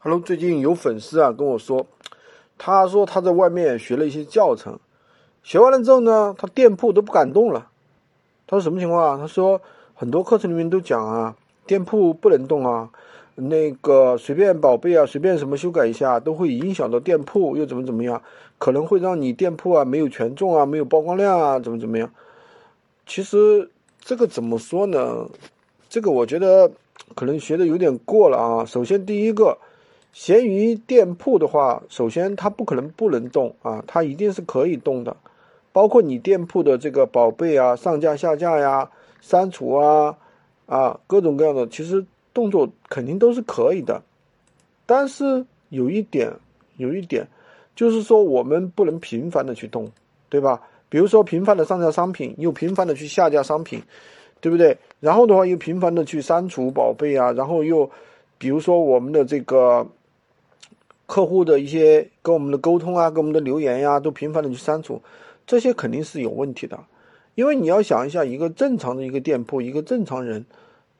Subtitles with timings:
[0.00, 1.84] Hello，最近有粉丝啊跟我说，
[2.56, 4.78] 他说他在外面学了一些教程，
[5.42, 7.68] 学完了之后呢，他店铺都不敢动了。
[8.46, 9.18] 他说什么情况啊？
[9.20, 9.60] 他说
[9.96, 11.34] 很多课程里面都讲啊，
[11.66, 12.88] 店铺不能动啊，
[13.34, 18.22] 那个随便宝贝啊，随便什么修改一下都会影响到店铺，又怎么怎么样，
[18.56, 22.08] 可能会让你店铺啊没有权重啊，没有曝光量啊，怎么怎么样。
[23.04, 23.68] 其实
[24.00, 25.26] 这个怎么说呢？
[25.88, 26.70] 这个我觉得
[27.16, 28.64] 可能学的有点过了啊。
[28.64, 29.58] 首先第一个。
[30.12, 35.16] 闲鱼店铺的话，首先它不可能不能动啊，它一定是可以动的，
[35.70, 40.16] 包括你店铺的这个宝贝啊，上架下架呀、删除啊，
[40.66, 44.02] 啊各种各样的，其实动作肯定都是可以的。
[44.86, 46.32] 但是有一点，
[46.78, 47.28] 有一点，
[47.76, 49.88] 就是说我们不能频繁的去动，
[50.28, 50.60] 对吧？
[50.88, 53.80] 比如说频繁的上架商品，又频繁的去下架商品，
[54.40, 54.76] 对不对？
[54.98, 57.88] 然后的话又频繁的去删除宝贝啊，然后又
[58.36, 59.86] 比如说我们的这个。
[61.08, 65.00] 客户的一些跟我们的沟通啊，跟我们的留言呀，都频繁的去删除，
[65.46, 66.78] 这些肯定是有问题的。
[67.34, 70.44] 因为你要想一下，一个正常的一个店铺，一个正常人，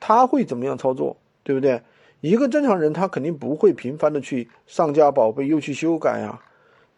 [0.01, 1.83] 他会怎么样操作，对不对？
[2.23, 6.41] 一个正常人他肯定不会频繁的去上架宝贝，又去修改呀，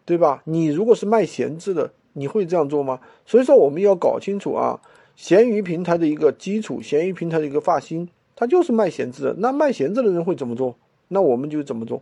[0.05, 0.41] 对吧？
[0.45, 3.01] 你如果是卖闲置的，你会这样做吗？
[3.25, 4.79] 所以说我们要搞清楚啊，
[5.17, 9.35] 闲鱼平台的一个基础，闲鱼平台的一个发心，它就是卖闲置的。
[9.39, 10.77] 那卖闲置的人会怎么做？
[11.09, 12.01] 那我们就怎么做。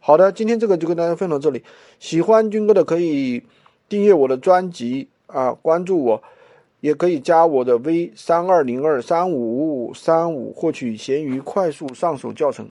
[0.00, 1.62] 好的，今天这个就跟大家分享到这里。
[1.98, 3.42] 喜欢军哥的可以
[3.88, 6.22] 订阅我的专辑啊，关注我，
[6.80, 12.66] 也可以加我的 V 三二零二三五五五三五，获取闲鱼快速上手教程。